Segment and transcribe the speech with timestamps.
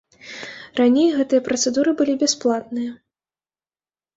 [0.79, 2.91] Раней гэтыя працэдуры былі бясплатныя.